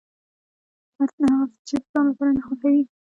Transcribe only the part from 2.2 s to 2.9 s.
نه خوښوې.